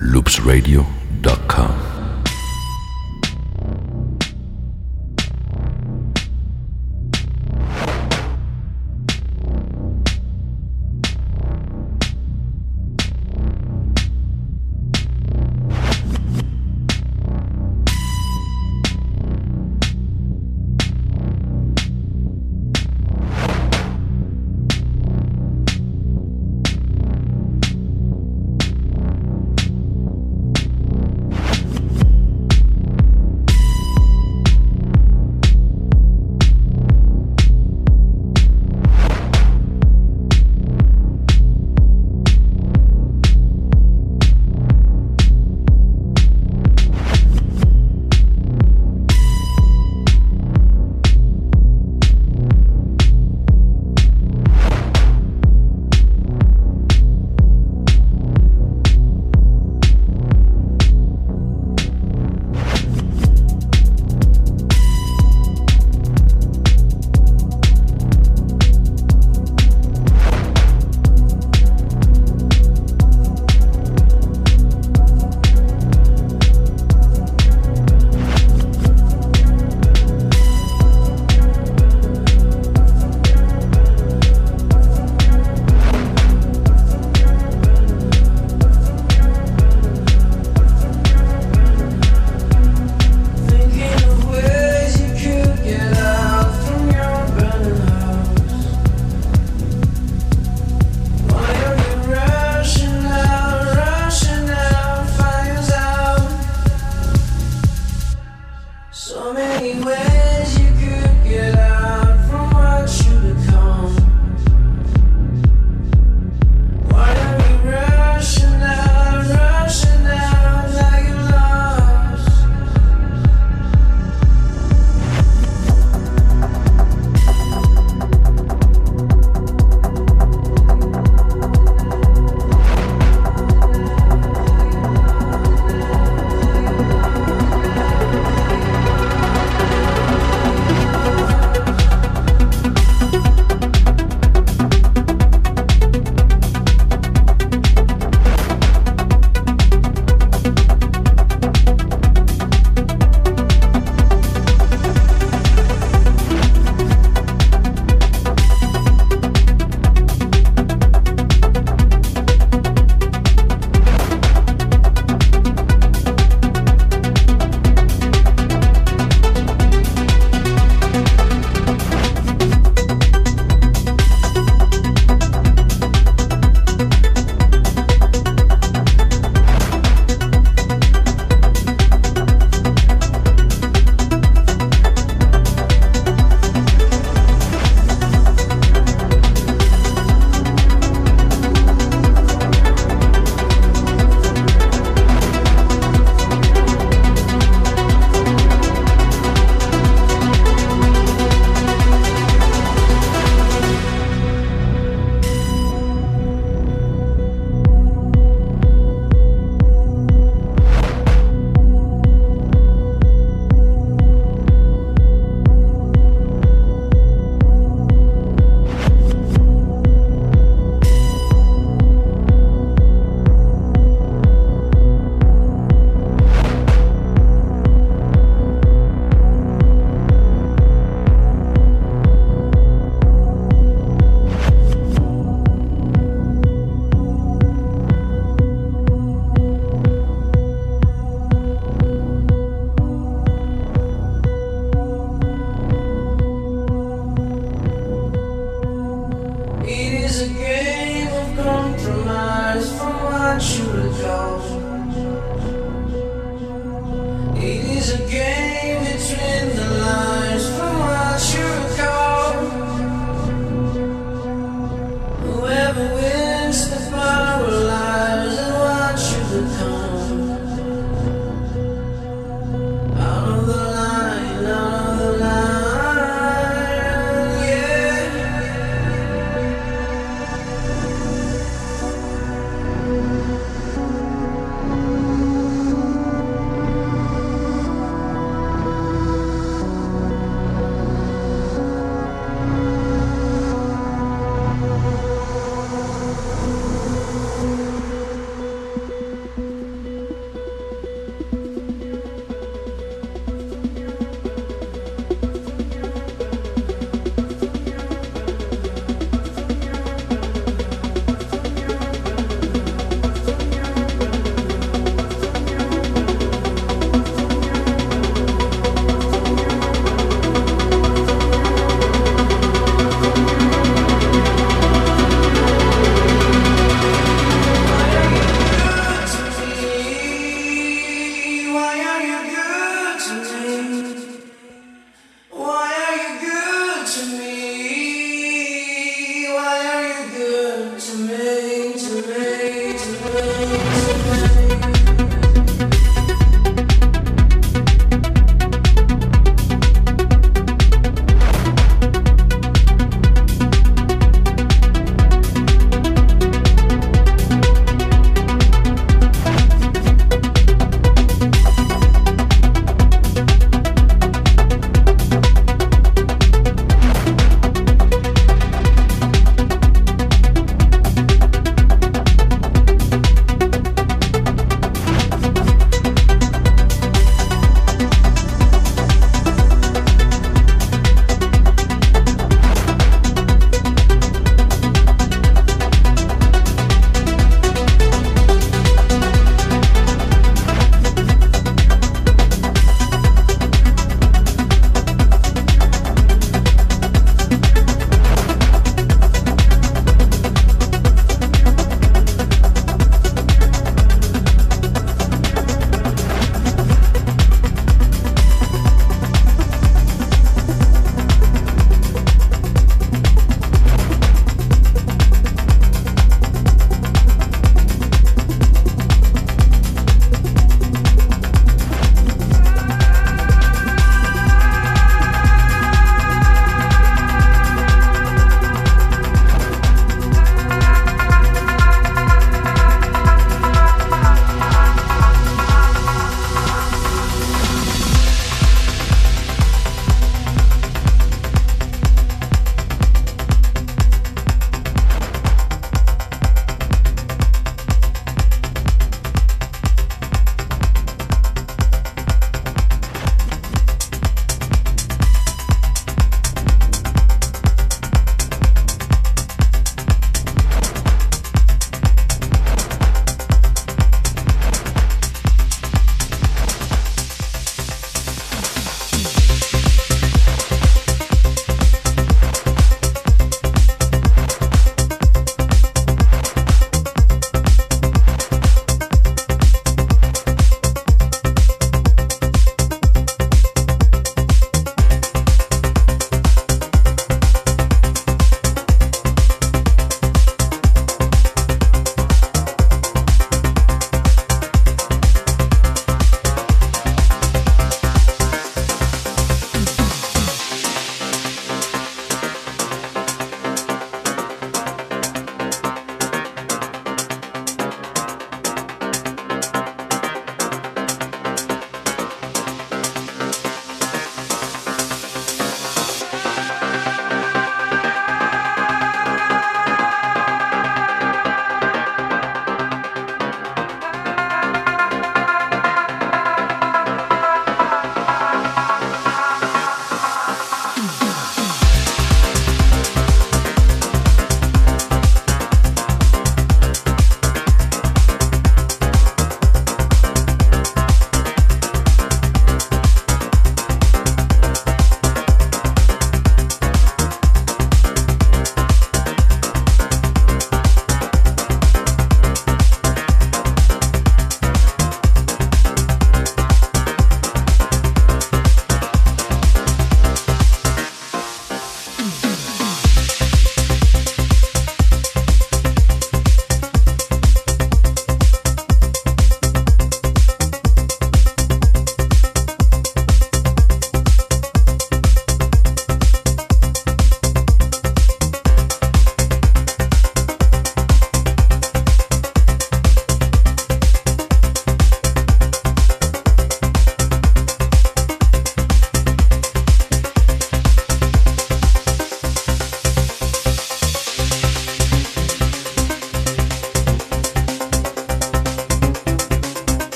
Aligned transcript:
loopsradio.com. 0.00 1.97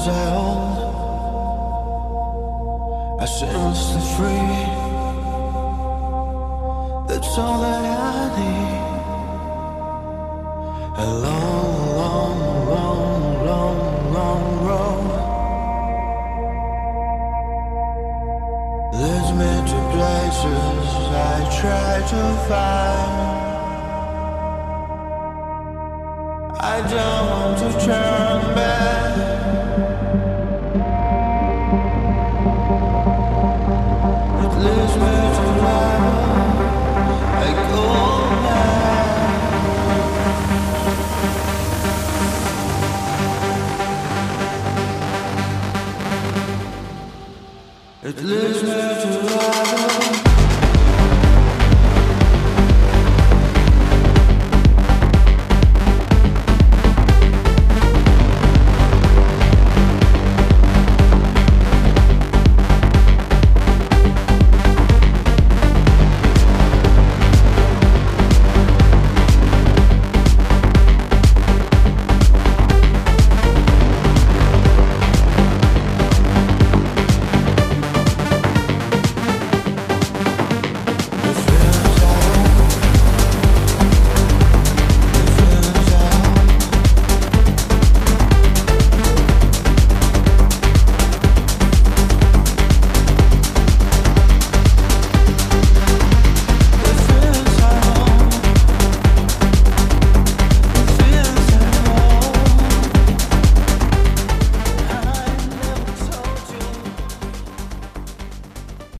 feelings 0.00 0.08
I 0.08 0.34
own, 0.34 0.70
I 3.20 3.24
sense 3.26 3.92
the 3.92 4.00
free. 4.16 4.58
That's 7.08 7.38
all 7.38 7.60
that 7.60 7.84
I 7.84 8.28
need. 8.38 8.80
A 10.96 11.06
long, 11.26 11.72
long, 11.96 12.38
long, 12.66 13.46
long, 13.46 13.78
long 14.12 14.44
road 14.68 15.10
leads 18.92 19.30
me 19.40 19.52
to 19.70 19.78
places 19.94 20.88
I 21.12 21.36
try 21.60 21.92
to 22.12 22.22
find. 22.48 23.12
I 26.62 26.76
don't 26.88 27.26
want 27.30 27.58
to 27.58 27.68
turn 27.86 28.09